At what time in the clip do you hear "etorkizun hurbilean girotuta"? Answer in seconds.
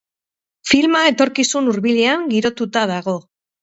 1.11-2.91